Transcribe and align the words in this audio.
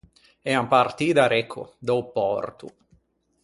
Ean 0.53 0.69
partii 0.71 1.11
da 1.19 1.27
Recco, 1.35 1.63
da-o 1.77 2.03
Pòrto. 2.17 2.67